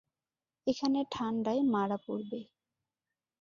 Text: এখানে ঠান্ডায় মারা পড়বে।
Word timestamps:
এখানে 0.67 0.99
ঠান্ডায় 1.11 1.61
মারা 1.73 1.97
পড়বে। 2.05 2.39